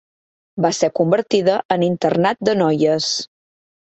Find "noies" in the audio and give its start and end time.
2.63-3.13